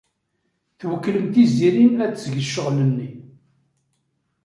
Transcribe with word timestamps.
Twekklem 0.79 1.27
Tiziri 1.33 1.85
ad 2.05 2.13
teg 2.15 2.33
ccɣel-nni. 2.47 3.09